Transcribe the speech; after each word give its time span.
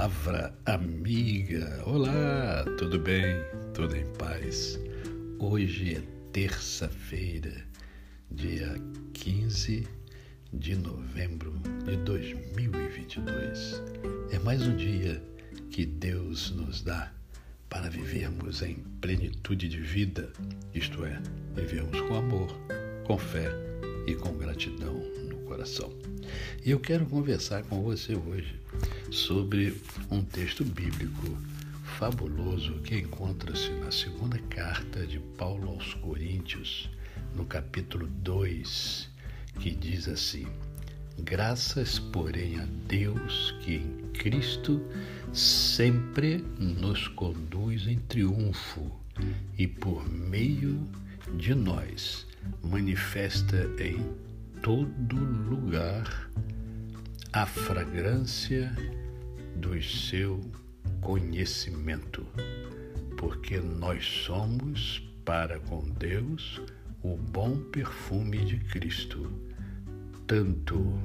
Palavra 0.00 0.58
amiga. 0.64 1.82
Olá, 1.84 2.64
tudo 2.78 2.98
bem? 2.98 3.36
Tudo 3.74 3.94
em 3.94 4.06
paz? 4.14 4.80
Hoje 5.38 5.96
é 5.96 6.02
terça-feira, 6.32 7.52
dia 8.30 8.80
15 9.12 9.86
de 10.54 10.74
novembro 10.76 11.52
de 11.84 11.98
2022. 11.98 13.82
É 14.32 14.38
mais 14.38 14.66
um 14.66 14.74
dia 14.74 15.22
que 15.70 15.84
Deus 15.84 16.50
nos 16.52 16.80
dá 16.80 17.12
para 17.68 17.90
vivermos 17.90 18.62
em 18.62 18.76
plenitude 19.02 19.68
de 19.68 19.80
vida, 19.80 20.32
isto 20.74 21.04
é, 21.04 21.20
vivermos 21.54 22.00
com 22.00 22.14
amor, 22.14 22.48
com 23.04 23.18
fé 23.18 23.50
e 24.06 24.14
com 24.14 24.32
gratidão 24.32 24.94
no 25.28 25.36
coração. 25.40 25.92
E 26.64 26.70
eu 26.70 26.80
quero 26.80 27.04
conversar 27.04 27.62
com 27.64 27.82
você 27.82 28.14
hoje 28.14 28.58
sobre 29.10 29.76
um 30.10 30.22
texto 30.22 30.64
bíblico 30.64 31.36
fabuloso 31.98 32.74
que 32.84 32.96
encontra-se 32.96 33.70
na 33.70 33.90
segunda 33.90 34.38
carta 34.48 35.04
de 35.06 35.18
Paulo 35.36 35.68
aos 35.70 35.94
Coríntios, 35.94 36.88
no 37.34 37.44
capítulo 37.44 38.06
2, 38.06 39.08
que 39.58 39.70
diz 39.72 40.08
assim: 40.08 40.46
Graças, 41.18 41.98
porém, 41.98 42.60
a 42.60 42.66
Deus 42.86 43.54
que 43.60 43.74
em 43.74 44.10
Cristo 44.12 44.80
sempre 45.32 46.44
nos 46.58 47.08
conduz 47.08 47.86
em 47.88 47.98
triunfo 47.98 48.90
e 49.58 49.66
por 49.66 50.08
meio 50.08 50.88
de 51.36 51.54
nós 51.54 52.26
manifesta 52.62 53.68
em 53.78 53.98
todo 54.62 55.16
lugar 55.16 56.30
a 57.32 57.46
fragrância 57.46 58.72
do 59.56 59.80
seu 59.82 60.40
conhecimento, 61.00 62.26
porque 63.16 63.58
nós 63.58 64.04
somos 64.04 65.00
para 65.24 65.58
com 65.60 65.88
Deus 65.90 66.60
o 67.02 67.16
bom 67.16 67.56
perfume 67.70 68.44
de 68.44 68.58
Cristo, 68.58 69.30
tanto 70.26 70.98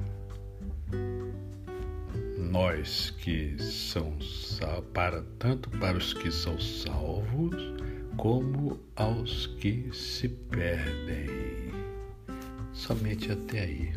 nós 2.38 3.10
que 3.10 3.56
são 3.58 4.16
para 4.92 5.22
tanto 5.38 5.70
para 5.70 5.96
os 5.98 6.12
que 6.14 6.30
são 6.30 6.58
salvos 6.60 7.56
como 8.16 8.80
aos 8.94 9.46
que 9.58 9.90
se 9.92 10.28
perdem. 10.28 11.70
Somente 12.72 13.30
até 13.32 13.60
aí. 13.60 13.94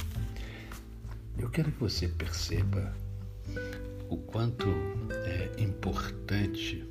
Eu 1.38 1.50
quero 1.50 1.72
que 1.72 1.80
você 1.80 2.08
perceba 2.08 2.94
o 4.10 4.18
quanto 4.18 4.68
é 5.26 5.62
importante 5.62 6.84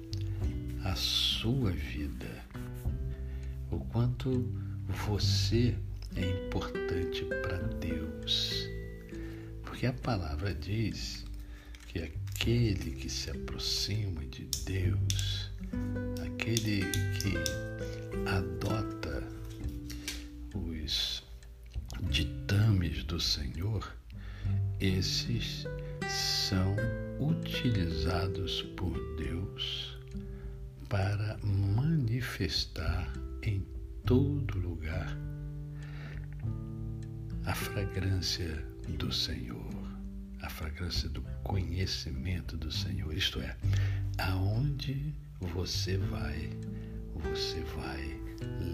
a 0.84 0.94
sua 0.94 1.72
vida, 1.72 2.44
o 3.70 3.80
quanto 3.80 4.48
você 4.86 5.74
é 6.14 6.44
importante 6.46 7.24
para 7.42 7.58
Deus. 7.80 8.68
Porque 9.62 9.86
a 9.86 9.92
palavra 9.92 10.54
diz 10.54 11.24
que 11.88 11.98
aquele 11.98 12.92
que 12.92 13.10
se 13.10 13.30
aproxima 13.30 14.24
de 14.26 14.48
Deus, 14.64 15.50
aquele 16.24 16.84
que 17.18 17.34
adota 18.28 19.26
os 20.54 21.24
ditames 22.10 23.02
do 23.04 23.20
Senhor, 23.20 23.92
esses 24.80 25.66
são 26.48 26.76
utilizados 27.20 28.62
por 28.74 28.98
Deus 29.18 29.98
para 30.88 31.38
manifestar 31.42 33.12
em 33.42 33.66
todo 34.06 34.58
lugar 34.58 35.14
a 37.44 37.54
fragrância 37.54 38.64
do 38.96 39.12
Senhor, 39.12 39.74
a 40.40 40.48
fragrância 40.48 41.06
do 41.10 41.20
conhecimento 41.44 42.56
do 42.56 42.72
Senhor. 42.72 43.14
Isto 43.14 43.40
é, 43.40 43.54
aonde 44.16 45.12
você 45.38 45.98
vai, 45.98 46.48
você 47.14 47.60
vai 47.76 48.18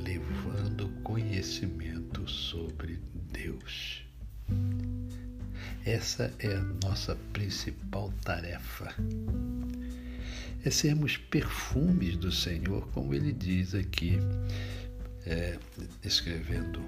levando 0.04 0.88
conhecimento 1.02 2.30
sobre 2.30 3.00
Deus. 3.32 4.04
Essa 5.84 6.32
é 6.38 6.46
a 6.46 6.62
nossa 6.88 7.14
principal 7.34 8.10
tarefa. 8.22 8.94
É 10.64 10.70
sermos 10.70 11.18
perfumes 11.18 12.16
do 12.16 12.32
Senhor, 12.32 12.88
como 12.88 13.12
ele 13.12 13.34
diz 13.34 13.74
aqui, 13.74 14.18
é, 15.26 15.58
escrevendo 16.02 16.80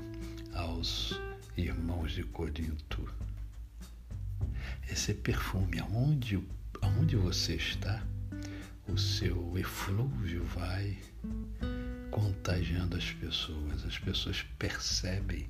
aos 0.54 1.20
irmãos 1.58 2.12
de 2.12 2.22
Corinto. 2.22 3.06
Esse 4.90 5.12
perfume, 5.12 5.78
aonde, 5.78 6.42
aonde 6.80 7.16
você 7.16 7.56
está, 7.56 8.02
o 8.88 8.96
seu 8.96 9.58
eflúvio 9.58 10.42
vai 10.44 10.96
contagiando 12.10 12.96
as 12.96 13.12
pessoas. 13.12 13.84
As 13.84 13.98
pessoas 13.98 14.42
percebem 14.58 15.46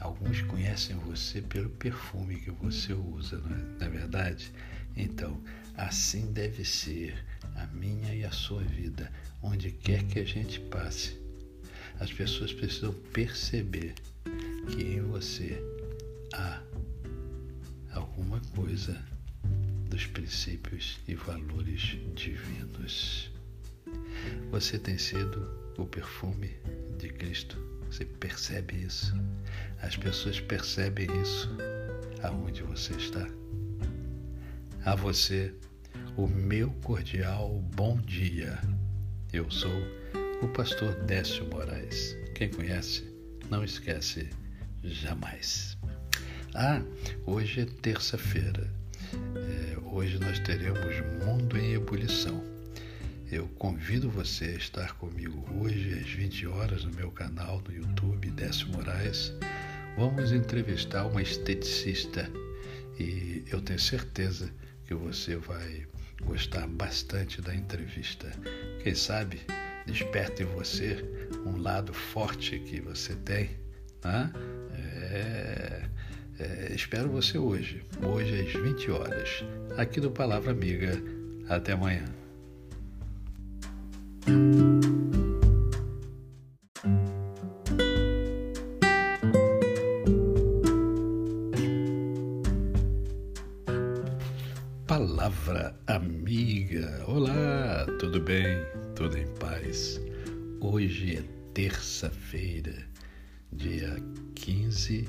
Alguns 0.00 0.42
conhecem 0.42 0.96
você 0.96 1.42
pelo 1.42 1.70
perfume 1.70 2.36
que 2.36 2.50
você 2.50 2.92
usa, 2.92 3.38
não 3.38 3.56
é, 3.56 3.58
não 3.80 3.86
é 3.86 3.90
verdade? 3.90 4.52
Então, 4.96 5.40
assim 5.76 6.32
deve 6.32 6.64
ser 6.64 7.24
a 7.56 7.66
minha 7.66 8.14
e 8.14 8.24
a 8.24 8.30
sua 8.30 8.62
vida, 8.62 9.10
onde 9.42 9.70
quer 9.70 10.04
que 10.04 10.20
a 10.20 10.24
gente 10.24 10.60
passe. 10.60 11.18
As 11.98 12.12
pessoas 12.12 12.52
precisam 12.52 12.92
perceber 13.12 13.94
que 14.70 14.82
em 14.82 15.00
você 15.00 15.60
há 16.32 16.62
alguma 17.92 18.40
coisa 18.54 18.96
dos 19.88 20.06
princípios 20.06 20.98
e 21.08 21.14
valores 21.14 21.96
divinos. 22.14 23.30
Você 24.50 24.78
tem 24.78 24.98
sido 24.98 25.48
o 25.76 25.86
perfume 25.86 26.50
de 26.98 27.08
Cristo. 27.08 27.67
Você 27.90 28.04
percebe 28.04 28.84
isso? 28.84 29.14
As 29.82 29.96
pessoas 29.96 30.40
percebem 30.40 31.08
isso 31.22 31.48
aonde 32.22 32.62
você 32.62 32.92
está. 32.94 33.26
A 34.84 34.94
você, 34.94 35.54
o 36.16 36.26
meu 36.26 36.70
cordial 36.82 37.60
bom 37.74 37.96
dia. 37.98 38.58
Eu 39.32 39.50
sou 39.50 39.72
o 40.42 40.48
pastor 40.48 40.94
Décio 41.04 41.46
Moraes. 41.48 42.16
Quem 42.34 42.50
conhece, 42.50 43.10
não 43.50 43.64
esquece 43.64 44.28
jamais. 44.82 45.76
Ah, 46.54 46.82
hoje 47.26 47.62
é 47.62 47.64
terça-feira. 47.64 48.70
É, 49.36 49.78
hoje 49.84 50.18
nós 50.18 50.38
teremos 50.40 50.94
Mundo 51.24 51.56
em 51.56 51.74
Ebulição. 51.74 52.57
Eu 53.30 53.46
convido 53.58 54.08
você 54.08 54.46
a 54.46 54.56
estar 54.56 54.94
comigo 54.94 55.44
hoje 55.60 55.98
às 55.98 56.10
20 56.10 56.46
horas 56.46 56.84
no 56.84 56.92
meu 56.92 57.10
canal 57.10 57.62
no 57.66 57.74
YouTube 57.74 58.30
Décio 58.30 58.68
Moraes 58.68 59.34
Vamos 59.98 60.30
entrevistar 60.30 61.06
uma 61.06 61.20
esteticista 61.20 62.30
e 63.00 63.42
eu 63.50 63.60
tenho 63.60 63.80
certeza 63.80 64.48
que 64.86 64.94
você 64.94 65.34
vai 65.34 65.88
gostar 66.22 66.68
bastante 66.68 67.42
da 67.42 67.52
entrevista. 67.52 68.30
Quem 68.80 68.94
sabe 68.94 69.40
desperte 69.86 70.44
em 70.44 70.46
você 70.46 71.04
um 71.44 71.60
lado 71.60 71.92
forte 71.92 72.60
que 72.60 72.80
você 72.80 73.16
tem. 73.16 73.50
Né? 74.04 74.32
É, 74.72 75.82
é, 76.38 76.72
espero 76.72 77.08
você 77.08 77.36
hoje, 77.36 77.84
hoje 78.00 78.40
às 78.40 78.52
20 78.52 78.90
horas, 78.92 79.44
aqui 79.76 80.00
do 80.00 80.12
Palavra 80.12 80.52
Amiga. 80.52 80.92
Até 81.48 81.72
amanhã. 81.72 82.04
Palavra 94.86 95.74
amiga. 95.86 97.04
Olá, 97.06 97.86
tudo 97.98 98.20
bem? 98.20 98.58
Tudo 98.94 99.16
em 99.16 99.26
paz? 99.36 99.98
Hoje 100.60 101.16
é 101.16 101.22
terça-feira, 101.54 102.86
dia 103.52 103.96
15 104.34 105.08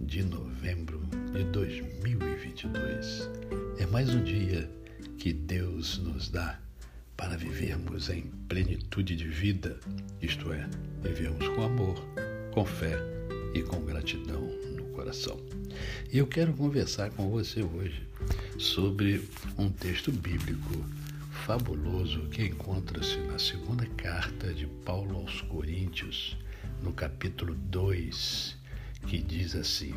de 0.00 0.22
novembro 0.22 1.00
de 1.32 1.42
2022. 1.44 3.30
É 3.78 3.86
mais 3.86 4.10
um 4.10 4.22
dia 4.22 4.70
que 5.18 5.32
Deus 5.32 5.98
nos 5.98 6.28
dá 6.28 6.63
para 7.16 7.36
vivermos 7.36 8.08
em 8.08 8.22
plenitude 8.48 9.16
de 9.16 9.28
vida, 9.28 9.78
isto 10.20 10.52
é, 10.52 10.68
vivermos 11.02 11.46
com 11.48 11.62
amor, 11.62 11.94
com 12.52 12.64
fé 12.64 12.98
e 13.54 13.62
com 13.62 13.80
gratidão 13.84 14.42
no 14.76 14.84
coração. 14.86 15.38
E 16.12 16.18
eu 16.18 16.26
quero 16.26 16.52
conversar 16.52 17.10
com 17.10 17.28
você 17.30 17.62
hoje 17.62 18.02
sobre 18.58 19.28
um 19.58 19.70
texto 19.70 20.10
bíblico 20.10 20.84
fabuloso 21.44 22.20
que 22.30 22.44
encontra-se 22.44 23.18
na 23.18 23.38
segunda 23.38 23.86
carta 23.96 24.52
de 24.52 24.66
Paulo 24.84 25.16
aos 25.18 25.40
Coríntios, 25.42 26.36
no 26.82 26.92
capítulo 26.92 27.54
2, 27.54 28.56
que 29.06 29.18
diz 29.18 29.54
assim: 29.54 29.94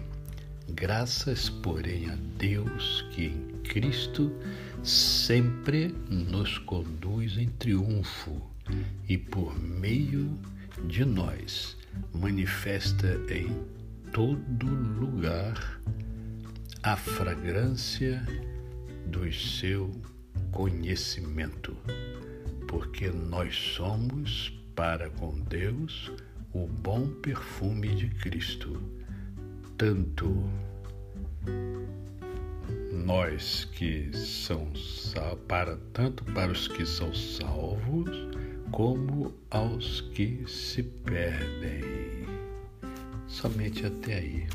Graças, 0.70 1.50
porém, 1.50 2.10
a 2.10 2.16
Deus 2.38 3.06
que 3.12 3.26
em 3.26 3.57
Cristo 3.68 4.32
sempre 4.84 5.94
nos 6.10 6.58
conduz 6.60 7.38
em 7.38 7.50
triunfo 7.50 8.42
e 9.08 9.18
por 9.18 9.58
meio 9.60 10.38
de 10.88 11.04
nós 11.04 11.78
manifesta 12.14 13.20
em 13.30 13.48
todo 14.12 14.66
lugar 14.66 15.82
a 16.84 16.96
fragrância 16.96 18.26
do 19.08 19.32
seu 19.34 19.92
conhecimento, 20.52 21.76
porque 22.68 23.10
nós 23.10 23.56
somos 23.56 24.54
para 24.76 25.10
com 25.10 25.40
Deus 25.42 26.12
o 26.54 26.68
bom 26.68 27.08
perfume 27.22 27.94
de 27.96 28.10
Cristo, 28.10 28.82
tanto 29.78 30.44
nós 32.92 33.66
que 33.66 34.12
são 34.16 34.72
para 35.48 35.78
tanto 35.94 36.24
para 36.26 36.52
os 36.52 36.68
que 36.68 36.86
são 36.86 37.14
salvos 37.14 38.10
como 38.72 39.34
aos 39.50 40.02
que 40.02 40.44
se 40.48 40.84
perdem. 40.84 42.28
Somente 43.28 43.86
até 43.86 44.16
aí. 44.16 44.48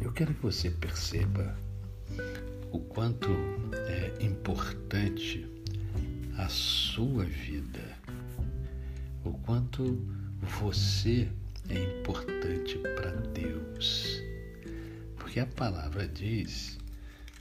Eu 0.00 0.12
quero 0.12 0.32
que 0.34 0.42
você 0.42 0.70
perceba 0.70 1.56
o 2.70 2.78
quanto 2.78 3.28
é 3.88 4.24
importante 4.24 5.46
a 6.36 6.48
sua 6.48 7.24
vida, 7.24 7.96
o 9.24 9.32
quanto 9.32 9.98
você 10.60 11.28
é 11.68 11.98
importante 12.00 12.78
para 12.78 13.10
Deus. 13.10 14.22
Porque 15.28 15.40
a 15.40 15.46
palavra 15.46 16.08
diz 16.08 16.78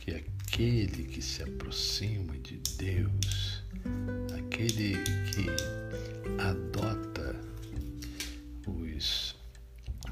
que 0.01 0.11
aquele 0.11 1.05
que 1.05 1.21
se 1.21 1.41
aproxima 1.41 2.37
de 2.39 2.57
Deus, 2.77 3.63
aquele 4.37 4.97
que 5.31 5.47
adota 6.37 7.33
os 8.67 9.37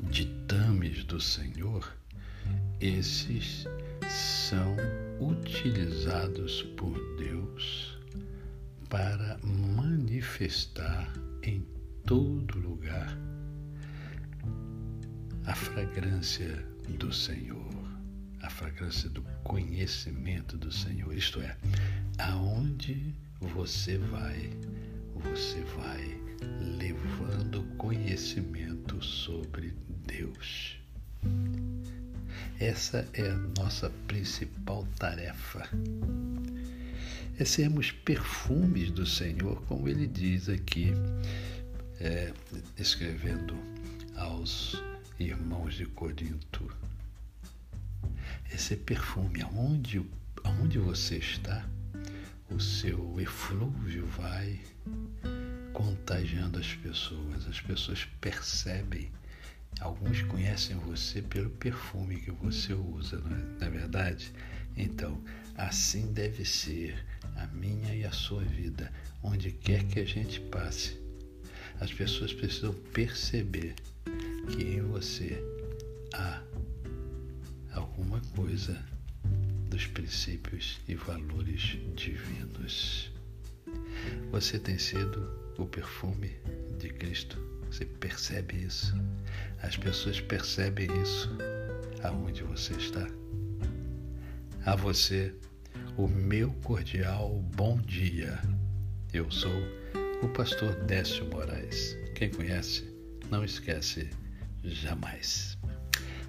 ditames 0.04 1.04
do 1.04 1.20
Senhor, 1.20 1.94
esses 2.80 3.66
são 4.10 4.78
utilizados 5.20 6.62
por 6.78 6.98
Deus 7.18 8.00
para 8.88 9.38
manifestar 9.44 11.12
em 11.44 11.68
todo 12.06 12.58
lugar 12.58 13.18
a 15.46 15.54
fragrância 15.54 16.74
do 16.94 17.12
Senhor, 17.12 17.74
a 18.42 18.50
fragrância 18.50 19.10
do 19.10 19.22
conhecimento 19.44 20.58
do 20.58 20.72
Senhor. 20.72 21.14
Isto 21.14 21.42
é, 21.42 21.58
aonde 22.18 23.14
você 23.40 23.98
vai, 23.98 24.50
você 25.16 25.62
vai 25.78 26.26
levando 26.78 27.64
conhecimento 27.78 29.04
sobre 29.04 29.74
Deus. 30.06 30.78
Essa 32.60 33.08
é 33.14 33.30
a 33.30 33.62
nossa 33.62 33.90
principal 34.08 34.88
tarefa. 34.98 35.70
É 37.38 37.44
sermos 37.44 37.92
perfumes 37.92 38.92
do 38.92 39.06
Senhor, 39.06 39.62
como 39.64 39.90
ele 39.90 40.08
diz 40.08 40.48
aqui, 40.48 40.94
é, 42.00 42.32
escrevendo 42.78 43.56
aos 44.16 44.82
irmãos 45.20 45.76
de 45.76 45.86
Corinto. 45.86 46.72
Esse 48.54 48.76
perfume, 48.76 49.42
aonde, 49.42 50.06
aonde 50.44 50.78
você 50.78 51.18
está, 51.18 51.68
o 52.50 52.60
seu 52.60 53.20
eflúvio 53.20 54.06
vai 54.08 54.60
contagiando 55.74 56.60
as 56.60 56.74
pessoas. 56.74 57.48
As 57.48 57.60
pessoas 57.60 58.06
percebem 58.22 59.12
Alguns 59.82 60.22
conhecem 60.22 60.78
você 60.78 61.22
pelo 61.22 61.50
perfume 61.50 62.22
que 62.22 62.32
você 62.32 62.74
usa, 62.74 63.18
não 63.18 63.36
é, 63.36 63.40
não 63.60 63.68
é 63.68 63.70
verdade? 63.70 64.32
Então, 64.78 65.22
assim 65.56 66.14
deve 66.14 66.46
ser 66.46 67.06
a 67.36 67.48
minha 67.48 67.94
e 67.94 68.06
a 68.06 68.12
sua 68.12 68.44
vida, 68.44 68.92
onde 69.22 69.52
quer 69.52 69.84
que 69.84 70.00
a 70.00 70.06
gente 70.06 70.40
passe. 70.40 70.98
As 71.80 71.92
pessoas 71.92 72.34
precisam 72.34 72.74
perceber 72.94 73.76
que 74.48 74.64
em 74.64 74.82
você 74.82 75.44
há 76.14 76.42
alguma 77.74 78.22
coisa 78.36 78.84
dos 79.70 79.88
princípios 79.88 80.80
e 80.88 80.96
valores 80.96 81.78
divinos. 81.96 83.12
Você 84.32 84.60
tem 84.60 84.78
sido 84.78 85.30
o 85.58 85.66
perfume 85.66 86.32
de 86.80 86.90
Cristo. 86.90 87.38
Você 87.72 87.86
percebe 87.86 88.56
isso? 88.64 88.94
As 89.62 89.76
pessoas 89.76 90.22
percebem 90.22 90.88
isso 91.02 91.30
aonde 92.04 92.44
você 92.44 92.74
está. 92.74 93.08
A 94.66 94.76
você, 94.76 95.34
o 95.98 96.08
meu 96.08 96.52
cordial 96.64 97.42
bom 97.56 97.78
dia. 97.82 98.40
Eu 99.12 99.30
sou 99.32 99.52
o 100.22 100.28
pastor 100.30 100.74
Décio 100.86 101.26
Moraes. 101.30 101.98
Quem 102.14 102.30
conhece, 102.30 102.84
não 103.30 103.44
esquece 103.44 104.10
jamais. 104.70 105.58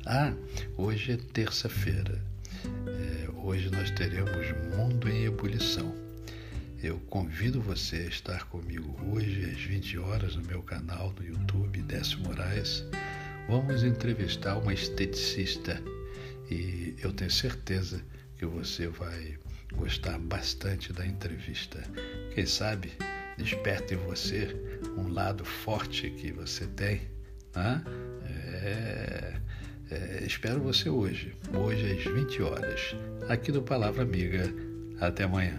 Ah, 0.05 0.33
hoje 0.77 1.13
é 1.13 1.17
terça-feira. 1.17 2.21
É, 2.65 3.29
hoje 3.35 3.71
nós 3.71 3.91
teremos 3.91 4.47
Mundo 4.77 5.09
em 5.09 5.25
Ebulição. 5.25 5.95
Eu 6.83 6.99
convido 7.11 7.61
você 7.61 7.97
a 7.97 8.09
estar 8.09 8.45
comigo 8.47 8.95
hoje 9.11 9.51
às 9.51 9.61
20 9.61 9.99
horas 9.99 10.37
no 10.37 10.43
meu 10.45 10.63
canal 10.63 11.13
no 11.19 11.25
YouTube, 11.25 11.83
Décio 11.83 12.21
Moraes 12.21 12.85
Vamos 13.49 13.85
entrevistar 13.85 14.59
uma 14.59 14.75
esteticista 14.75 15.81
e 16.51 16.97
eu 17.01 17.13
tenho 17.13 17.31
certeza 17.31 18.03
que 18.37 18.45
você 18.45 18.89
vai 18.89 19.39
gostar 19.73 20.19
bastante 20.19 20.93
da 20.93 21.07
entrevista. 21.07 21.81
Quem 22.35 22.45
sabe 22.45 22.91
desperte 23.39 23.95
em 23.95 23.99
você 23.99 24.49
um 24.97 25.13
lado 25.13 25.45
forte 25.45 26.11
que 26.11 26.33
você 26.33 26.67
tem. 26.67 27.03
Né? 27.55 27.85
É, 28.67 29.33
é, 29.93 30.25
espero 30.27 30.61
você 30.61 30.91
hoje, 30.91 31.37
hoje 31.55 31.93
às 31.93 32.13
20 32.13 32.43
horas, 32.43 32.97
aqui 33.29 33.53
do 33.53 33.63
Palavra 33.63 34.03
Amiga. 34.03 34.53
Até 35.01 35.23
amanhã. 35.23 35.55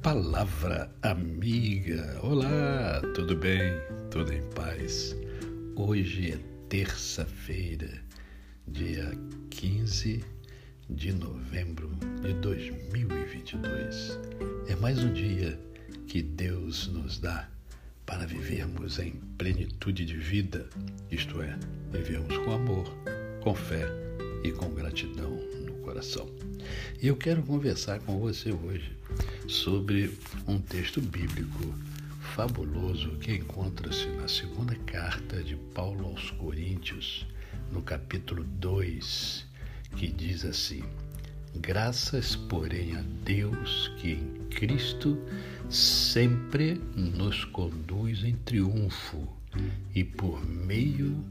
Palavra 0.00 0.92
amiga. 1.02 2.20
Olá, 2.22 3.02
tudo 3.16 3.34
bem? 3.34 3.72
Tudo 4.12 4.32
em 4.32 4.42
paz? 4.50 5.16
Hoje 5.74 6.34
é 6.34 6.38
terça-feira, 6.68 7.90
dia 8.70 9.12
15 9.50 10.24
de 10.88 11.12
novembro 11.12 11.90
de 12.22 12.32
2022. 12.34 14.18
É 14.68 14.76
mais 14.76 14.98
um 15.00 15.12
dia 15.12 15.58
que 16.06 16.22
Deus 16.22 16.86
nos 16.86 17.18
dá 17.18 17.48
para 18.06 18.26
vivermos 18.26 18.98
em 18.98 19.12
plenitude 19.36 20.04
de 20.04 20.16
vida, 20.16 20.68
isto 21.10 21.42
é, 21.42 21.58
vivermos 21.90 22.36
com 22.38 22.52
amor, 22.52 22.84
com 23.40 23.54
fé 23.54 23.86
e 24.44 24.52
com 24.52 24.72
gratidão 24.72 25.30
no 25.66 25.74
coração. 25.82 26.28
E 27.02 27.08
eu 27.08 27.16
quero 27.16 27.42
conversar 27.42 27.98
com 28.00 28.18
você 28.20 28.52
hoje 28.52 28.96
sobre 29.48 30.16
um 30.46 30.58
texto 30.58 31.00
bíblico 31.00 31.74
fabuloso 32.34 33.10
que 33.16 33.34
encontra-se 33.34 34.06
na 34.10 34.28
segunda 34.28 34.76
carta 34.86 35.42
de 35.42 35.56
Paulo 35.74 36.06
aos 36.06 36.30
Coríntios, 36.32 37.26
no 37.72 37.82
capítulo 37.82 38.44
2, 38.44 39.46
que 39.96 40.08
diz 40.08 40.44
assim: 40.44 40.82
Graças, 41.56 42.36
porém, 42.36 42.96
a 42.96 43.02
Deus 43.24 43.92
que 43.98 44.12
em 44.12 44.46
Cristo 44.50 45.18
sempre 45.68 46.80
nos 46.94 47.44
conduz 47.44 48.24
em 48.24 48.34
triunfo 48.36 49.28
e 49.94 50.04
por 50.04 50.44
meio 50.46 51.24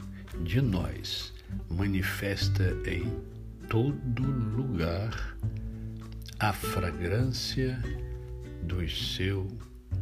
de 0.44 0.60
nós 0.60 1.32
manifesta 1.68 2.76
em 2.86 3.10
todo 3.68 4.22
lugar 4.22 5.36
a 6.38 6.52
fragrância 6.52 7.82
do 8.62 8.88
seu 8.88 9.46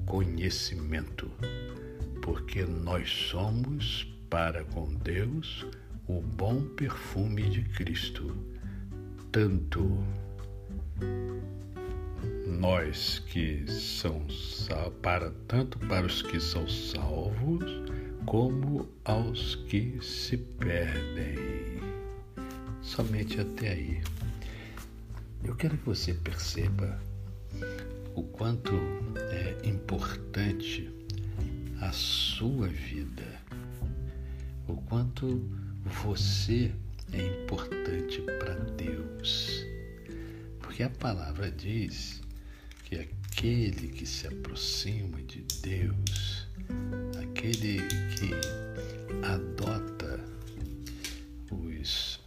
conhecimento, 0.04 1.30
porque 2.22 2.64
nós 2.64 3.10
somos 3.10 4.06
para 4.28 4.64
com 4.64 4.94
Deus 4.94 5.66
o 6.08 6.22
bom 6.22 6.62
perfume 6.62 7.50
de 7.50 7.62
Cristo, 7.62 8.34
tanto 9.30 10.02
nós 12.46 13.18
que 13.18 13.70
são 13.70 14.26
para 15.02 15.30
tanto 15.46 15.78
para 15.80 16.06
os 16.06 16.22
que 16.22 16.40
são 16.40 16.66
salvos 16.66 17.70
como 18.24 18.88
aos 19.04 19.54
que 19.54 19.98
se 20.00 20.38
perdem. 20.38 21.36
Somente 22.80 23.38
até 23.38 23.72
aí. 23.72 24.02
Eu 25.44 25.54
quero 25.56 25.76
que 25.76 25.84
você 25.84 26.14
perceba 26.14 26.98
o 28.14 28.22
quanto 28.22 28.72
é 29.30 29.68
importante 29.68 30.90
a 31.82 31.92
sua 31.92 32.66
vida, 32.66 33.40
o 34.66 34.76
quanto 34.78 35.46
você 35.88 36.72
é 37.12 37.42
importante 37.42 38.20
para 38.38 38.54
Deus. 38.76 39.64
Porque 40.60 40.82
a 40.82 40.90
palavra 40.90 41.50
diz 41.50 42.20
que 42.84 42.96
aquele 42.96 43.88
que 43.88 44.06
se 44.06 44.26
aproxima 44.26 45.20
de 45.22 45.44
Deus, 45.62 46.46
aquele 47.20 47.78
que 48.16 48.30
adota 49.24 50.20
os 51.50 52.20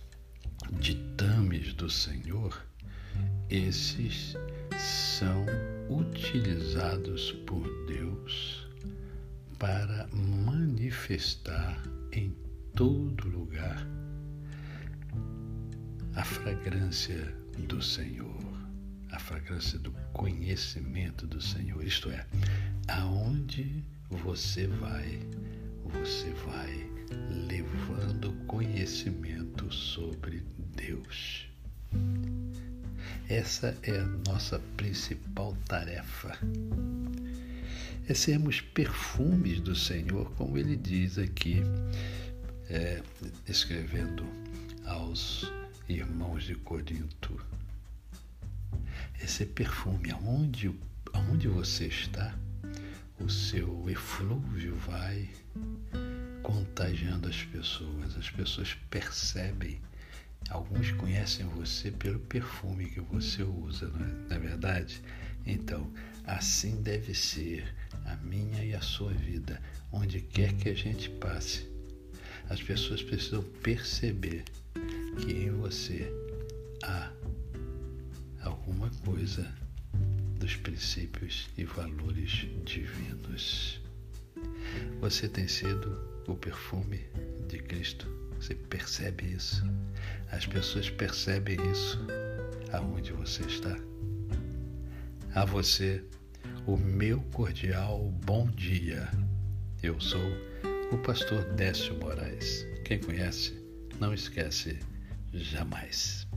ditames 0.80 1.74
do 1.74 1.90
Senhor, 1.90 2.66
esses 3.50 4.36
são 4.78 5.46
utilizados 5.90 7.32
por 7.46 7.64
Deus 7.86 8.68
para 9.60 10.08
manifestar 10.12 11.82
em 12.12 12.36
todo 12.76 13.28
lugar 13.28 13.86
a 16.16 16.24
fragrância 16.24 17.34
do 17.68 17.82
Senhor, 17.82 18.38
a 19.12 19.20
fragrância 19.20 19.80
do 19.80 19.92
conhecimento 20.14 21.26
do 21.26 21.42
Senhor. 21.42 21.84
Isto 21.84 22.10
é, 22.10 22.26
aonde 22.88 23.84
você 24.10 24.68
vai, 24.68 25.20
você 25.86 26.32
vai 26.46 26.92
levando 27.48 28.34
conhecimento 28.46 29.72
sobre 29.74 30.44
Deus. 30.76 31.48
Essa 33.30 33.78
é 33.84 33.98
a 33.98 34.06
nossa 34.30 34.60
principal 34.76 35.56
tarefa. 35.68 36.38
É 38.08 38.14
sermos 38.14 38.60
perfumes 38.60 39.62
do 39.62 39.76
Senhor, 39.76 40.30
como 40.34 40.58
ele 40.58 40.76
diz 40.76 41.18
aqui, 41.18 41.62
é, 42.72 43.04
escrevendo 43.46 44.26
aos 44.86 45.52
irmãos 45.90 46.46
de 46.46 46.56
Corinto. 46.56 47.40
Esse 49.22 49.46
perfume, 49.46 50.10
aonde, 50.12 50.74
aonde 51.12 51.50
você 51.50 51.88
está, 51.88 52.34
o 53.20 53.30
seu 53.30 53.90
eflúvio 53.90 54.76
vai 54.78 55.30
contagiando 56.42 57.28
as 57.28 57.44
pessoas. 57.44 58.16
As 58.18 58.30
pessoas 58.30 58.74
percebem. 58.90 59.82
Alguns 60.50 60.92
conhecem 60.92 61.46
você 61.48 61.92
pelo 61.92 62.20
perfume 62.20 62.90
que 62.90 63.02
você 63.02 63.44
usa, 63.44 63.90
não 63.90 64.06
é, 64.06 64.10
não 64.30 64.36
é 64.38 64.40
verdade? 64.40 65.02
Então, 65.46 65.92
assim 66.26 66.82
deve 66.82 67.14
ser 67.14 67.76
a 68.06 68.16
minha 68.16 68.64
e 68.64 68.74
a 68.74 68.82
sua 68.82 69.14
vida, 69.14 69.62
onde 69.92 70.22
quer 70.22 70.54
que 70.54 70.70
a 70.70 70.74
gente 70.74 71.10
passe. 71.10 71.71
As 72.52 72.62
pessoas 72.62 73.02
precisam 73.02 73.42
perceber 73.64 74.44
que 75.22 75.32
em 75.32 75.52
você 75.52 76.12
há 76.84 77.10
alguma 78.42 78.90
coisa 79.06 79.50
dos 80.38 80.58
princípios 80.58 81.48
e 81.58 81.64
valores 81.64 82.46
divinos. 82.66 83.80
Você 85.00 85.30
tem 85.30 85.48
sido 85.48 85.98
o 86.28 86.36
perfume 86.36 87.00
de 87.48 87.58
Cristo. 87.60 88.06
Você 88.36 88.54
percebe 88.54 89.28
isso? 89.28 89.64
As 90.30 90.46
pessoas 90.46 90.90
percebem 90.90 91.56
isso 91.72 92.06
aonde 92.74 93.14
você 93.14 93.44
está. 93.44 93.78
A 95.34 95.46
você, 95.46 96.04
o 96.68 96.76
meu 96.76 97.22
cordial 97.32 98.12
bom 98.26 98.46
dia. 98.52 99.10
Eu 99.82 100.02
sou 100.02 100.20
o 100.92 100.98
pastor 100.98 101.44
Décio 101.54 101.98
Moraes. 102.00 102.68
Quem 102.84 103.00
conhece, 103.00 103.54
não 103.98 104.14
esquece 104.14 104.78
jamais. 105.34 106.28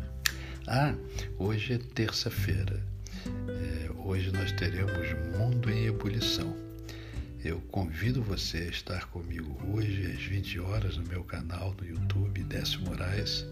Ah, 0.69 0.95
hoje 1.39 1.75
é 1.75 1.79
terça-feira. 1.79 2.81
É, 3.49 3.91
hoje 3.97 4.31
nós 4.31 4.53
teremos 4.53 5.13
Mundo 5.37 5.69
em 5.71 5.87
Ebulição. 5.87 6.57
Eu 7.45 7.61
convido 7.63 8.23
você 8.23 8.59
a 8.59 8.69
estar 8.69 9.07
comigo 9.07 9.61
hoje 9.73 10.07
às 10.07 10.23
20 10.23 10.61
horas 10.61 10.97
no 10.97 11.05
meu 11.07 11.25
canal 11.25 11.75
no 11.75 11.85
YouTube, 11.85 12.45
Décio 12.45 12.81
Moraes. 12.83 13.45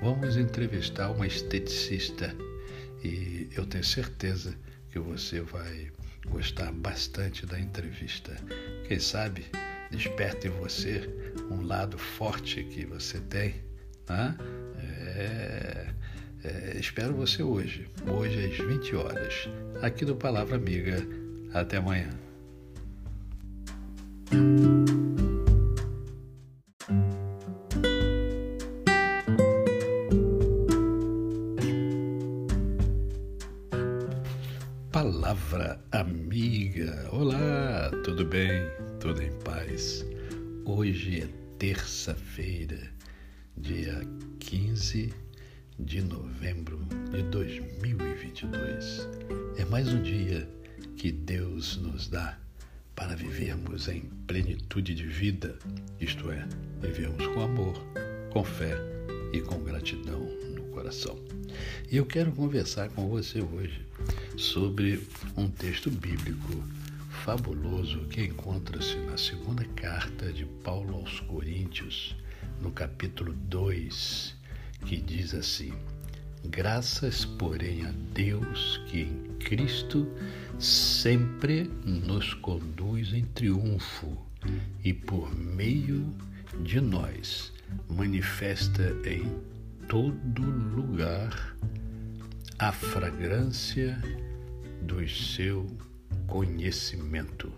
Vamos 0.00 0.36
entrevistar 0.36 1.10
uma 1.10 1.26
esteticista 1.26 2.32
e 3.02 3.48
eu 3.52 3.66
tenho 3.66 3.84
certeza 3.84 4.56
que 4.92 4.98
você 5.00 5.40
vai 5.40 5.90
gostar 6.28 6.70
bastante 6.72 7.44
da 7.44 7.58
entrevista. 7.58 8.36
Quem 8.86 9.00
sabe 9.00 9.44
desperte 9.96 10.48
em 10.48 10.50
você 10.50 11.08
um 11.50 11.62
lado 11.62 11.98
forte 11.98 12.62
que 12.64 12.84
você 12.84 13.18
tem. 13.20 13.54
Né? 14.08 14.36
É 15.16 15.96
é, 16.46 16.78
espero 16.78 17.12
você 17.12 17.42
hoje, 17.42 17.88
hoje 18.06 18.46
às 18.46 18.56
20 18.56 18.94
horas, 18.94 19.48
aqui 19.82 20.04
do 20.04 20.14
Palavra 20.14 20.54
Amiga. 20.54 20.96
Até 21.52 21.78
amanhã. 21.78 22.10
Palavra 34.92 35.80
Amiga. 35.90 37.08
Olá, 37.10 37.90
tudo 38.04 38.24
bem? 38.24 38.85
Tudo 39.06 39.22
em 39.22 39.30
paz? 39.44 40.04
Hoje 40.64 41.20
é 41.20 41.28
terça-feira, 41.60 42.92
dia 43.56 44.00
15 44.40 45.14
de 45.78 46.02
novembro 46.02 46.84
de 47.12 47.22
2022. 47.22 49.08
É 49.58 49.64
mais 49.66 49.86
um 49.92 50.02
dia 50.02 50.50
que 50.96 51.12
Deus 51.12 51.76
nos 51.76 52.08
dá 52.08 52.36
para 52.96 53.14
vivermos 53.14 53.86
em 53.86 54.00
plenitude 54.26 54.92
de 54.92 55.06
vida, 55.06 55.56
isto 56.00 56.28
é, 56.32 56.44
vivermos 56.82 57.28
com 57.28 57.42
amor, 57.42 57.80
com 58.32 58.42
fé 58.42 58.76
e 59.32 59.40
com 59.40 59.62
gratidão 59.62 60.18
no 60.52 60.64
coração. 60.72 61.16
E 61.88 61.96
eu 61.96 62.06
quero 62.06 62.32
conversar 62.32 62.88
com 62.88 63.08
você 63.08 63.40
hoje 63.40 63.86
sobre 64.36 65.00
um 65.36 65.48
texto 65.48 65.92
bíblico 65.92 66.64
fabuloso 67.26 68.06
que 68.06 68.22
encontra-se 68.22 68.94
na 68.98 69.18
segunda 69.18 69.64
carta 69.74 70.32
de 70.32 70.44
Paulo 70.62 70.94
aos 70.94 71.18
Coríntios, 71.18 72.14
no 72.62 72.70
capítulo 72.70 73.32
2, 73.32 74.32
que 74.86 74.96
diz 74.98 75.34
assim: 75.34 75.72
Graças, 76.44 77.24
porém, 77.24 77.84
a 77.84 77.90
Deus 78.14 78.80
que 78.86 79.00
em 79.00 79.38
Cristo 79.40 80.06
sempre 80.60 81.68
nos 81.84 82.32
conduz 82.34 83.12
em 83.12 83.24
triunfo 83.24 84.16
e 84.84 84.92
por 84.92 85.34
meio 85.34 86.14
de 86.62 86.80
nós 86.80 87.52
manifesta 87.88 88.96
em 89.04 89.28
todo 89.88 90.42
lugar 90.42 91.56
a 92.56 92.70
fragrância 92.70 94.00
do 94.82 95.06
seu 95.08 95.66
conhecimento, 96.26 97.52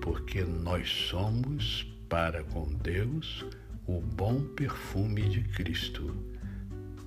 porque 0.00 0.42
nós 0.42 0.88
somos 0.88 1.86
para 2.08 2.42
com 2.44 2.72
Deus 2.74 3.44
o 3.86 4.00
bom 4.00 4.40
perfume 4.54 5.28
de 5.28 5.42
Cristo, 5.42 6.14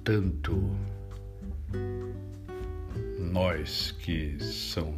tanto 0.03 0.75
nós 3.19 3.91
que 3.91 4.37
são 4.39 4.97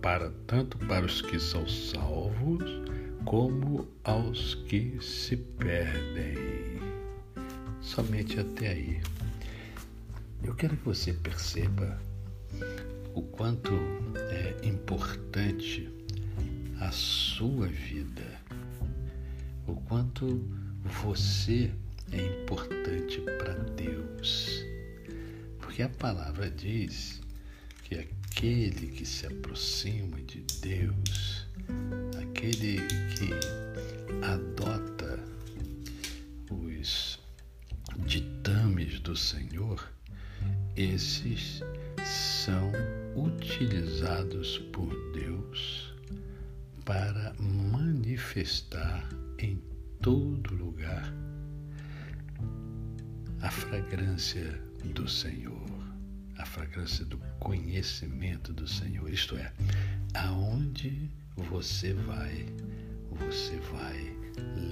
para 0.00 0.30
tanto 0.46 0.78
para 0.78 1.06
os 1.06 1.22
que 1.22 1.38
são 1.38 1.66
salvos 1.68 2.64
como 3.24 3.88
aos 4.04 4.54
que 4.54 4.98
se 5.00 5.36
perdem. 5.36 6.78
Somente 7.80 8.40
até 8.40 8.68
aí. 8.68 9.02
Eu 10.42 10.54
quero 10.54 10.76
que 10.76 10.84
você 10.84 11.12
perceba 11.12 11.98
o 13.14 13.22
quanto 13.22 13.72
é 14.30 14.66
importante 14.66 15.88
a 16.80 16.90
sua 16.90 17.68
vida, 17.68 18.40
o 19.66 19.76
quanto 19.76 20.44
você 20.82 21.70
é 22.10 22.40
importante 22.42 23.20
para 23.38 23.54
Deus. 23.76 24.64
Porque 25.58 25.82
a 25.82 25.88
palavra 25.88 26.50
diz 26.50 27.20
que 27.84 27.94
aquele 27.94 28.88
que 28.88 29.06
se 29.06 29.26
aproxima 29.26 30.20
de 30.22 30.44
Deus, 30.60 31.46
aquele 32.20 32.80
que 33.14 33.30
adota 34.24 35.22
os 36.50 37.20
ditames 38.06 38.98
do 39.00 39.16
Senhor, 39.16 39.88
esses 40.76 41.62
utilizados 43.64 44.58
por 44.72 44.94
Deus 45.12 45.94
para 46.84 47.34
manifestar 47.38 49.08
em 49.38 49.58
todo 50.02 50.54
lugar 50.54 51.10
a 53.40 53.50
fragrância 53.50 54.60
do 54.92 55.08
Senhor, 55.08 55.66
a 56.36 56.44
fragrância 56.44 57.06
do 57.06 57.16
conhecimento 57.40 58.52
do 58.52 58.68
Senhor. 58.68 59.10
Isto 59.10 59.36
é, 59.36 59.50
aonde 60.12 61.10
você 61.34 61.94
vai, 61.94 62.44
você 63.12 63.56
vai 63.72 64.14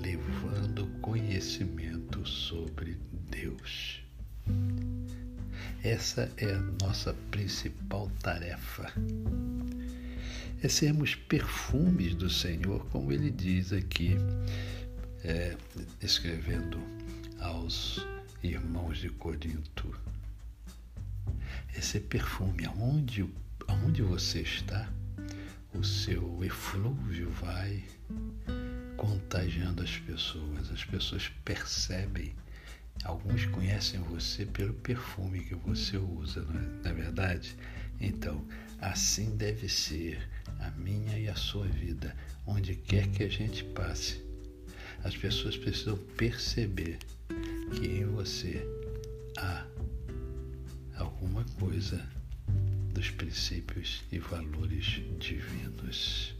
levando 0.03 0.87
conhecimento 1.01 2.27
sobre 2.29 2.99
Deus. 3.31 4.03
Essa 5.83 6.31
é 6.37 6.53
a 6.53 6.61
nossa 6.85 7.13
principal 7.31 8.11
tarefa. 8.23 8.93
É 10.63 10.69
sermos 10.69 11.15
perfumes 11.15 12.15
do 12.15 12.31
Senhor, 12.31 12.87
como 12.87 13.13
ele 13.13 13.31
diz 13.31 13.73
aqui, 13.73 14.17
é, 15.25 15.57
escrevendo 16.01 16.79
aos 17.41 18.07
irmãos 18.43 18.99
de 18.99 19.09
Corinto. 19.11 19.93
Esse 21.77 21.99
perfume, 21.99 22.65
aonde, 22.65 23.29
aonde 23.67 24.03
você 24.03 24.41
está, 24.41 24.89
o 25.75 25.83
seu 25.83 26.45
eflúvio 26.45 27.31
vai 27.31 27.83
contagiando 28.97 29.83
as 29.83 29.99
pessoas. 29.99 30.71
As 30.71 30.85
pessoas 30.85 31.29
percebem. 31.45 32.35
Alguns 33.05 33.47
conhecem 33.47 34.01
você 34.01 34.47
pelo 34.47 34.75
perfume 34.75 35.41
que 35.41 35.55
você 35.57 35.97
usa, 35.97 36.43
não 36.43 36.61
é, 36.61 36.63
não 36.63 36.91
é 36.91 36.95
verdade? 36.95 37.57
Então, 38.01 38.45
assim 38.81 39.37
deve 39.37 39.69
ser 39.69 40.29
a 40.61 40.71
minha 40.71 41.19
e 41.19 41.29
a 41.29 41.35
sua 41.35 41.67
vida, 41.67 42.15
onde 42.47 42.75
quer 42.77 43.09
que 43.09 43.25
a 43.25 43.29
gente 43.29 43.65
passe. 43.65 44.23
As 45.03 45.17
pessoas 45.17 45.57
precisam 45.57 45.97
perceber 46.17 46.99
que 47.75 47.87
em 47.87 48.05
você 48.05 48.65
há 49.37 49.67
alguma 50.97 51.45
coisa 51.59 52.01
dos 52.93 53.11
princípios 53.11 54.05
e 54.13 54.19
valores 54.19 55.01
divinos. 55.19 56.35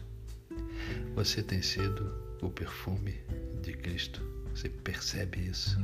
Você 1.15 1.43
tem 1.43 1.63
sido 1.63 2.15
o 2.41 2.51
perfume 2.51 3.15
de 3.63 3.73
Cristo. 3.73 4.42
Você 4.55 4.69
percebe 4.69 5.49
isso? 5.49 5.79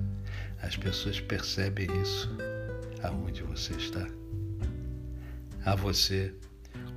As 0.62 0.76
pessoas 0.76 1.20
percebem 1.20 1.88
isso 2.02 2.28
aonde 3.02 3.42
você 3.42 3.72
está. 3.74 4.06
A 5.64 5.74
você, 5.74 6.34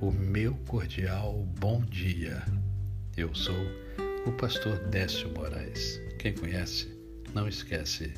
o 0.00 0.10
meu 0.10 0.54
cordial 0.68 1.44
bom 1.58 1.80
dia. 1.82 2.42
Eu 3.16 3.34
sou 3.34 3.56
o 4.26 4.32
pastor 4.32 4.78
Décio 4.88 5.30
Moraes. 5.30 6.00
Quem 6.18 6.34
conhece, 6.34 6.88
não 7.34 7.48
esquece 7.48 8.12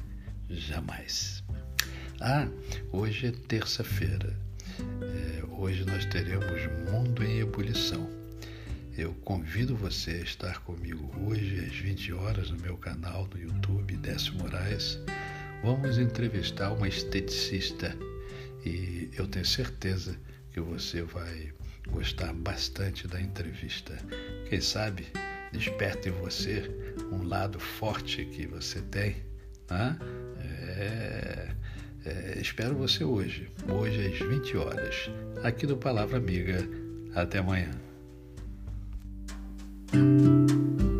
jamais. 0.50 1.42
Ah, 2.20 2.48
hoje 2.92 3.28
é 3.28 3.32
terça-feira. 3.32 4.36
É, 5.02 5.44
hoje 5.50 5.84
nós 5.84 6.04
teremos 6.06 6.60
Mundo 6.90 7.22
em 7.22 7.40
Ebulição. 7.40 8.23
Eu 8.96 9.12
convido 9.24 9.74
você 9.74 10.12
a 10.12 10.22
estar 10.22 10.60
comigo 10.60 11.10
hoje 11.26 11.58
às 11.66 11.76
20 11.76 12.12
horas 12.12 12.50
no 12.50 12.58
meu 12.60 12.76
canal 12.76 13.28
no 13.34 13.40
YouTube, 13.40 13.96
Décio 13.96 14.34
Moraes. 14.34 15.00
Vamos 15.64 15.98
entrevistar 15.98 16.70
uma 16.70 16.86
esteticista 16.86 17.96
e 18.64 19.10
eu 19.16 19.26
tenho 19.26 19.44
certeza 19.44 20.16
que 20.52 20.60
você 20.60 21.02
vai 21.02 21.52
gostar 21.88 22.32
bastante 22.34 23.08
da 23.08 23.20
entrevista. 23.20 23.98
Quem 24.48 24.60
sabe 24.60 25.08
desperte 25.50 26.08
em 26.08 26.12
você 26.12 26.70
um 27.10 27.24
lado 27.26 27.58
forte 27.58 28.24
que 28.26 28.46
você 28.46 28.80
tem. 28.80 29.16
Né? 29.68 29.98
É, 30.38 31.48
é, 32.04 32.38
espero 32.40 32.76
você 32.76 33.02
hoje, 33.02 33.50
hoje 33.68 34.06
às 34.06 34.18
20 34.20 34.56
horas, 34.56 35.10
aqui 35.42 35.66
do 35.66 35.76
Palavra 35.76 36.18
Amiga. 36.18 36.58
Até 37.12 37.38
amanhã. 37.38 37.70
Thank 39.92 40.80
you. 40.80 40.93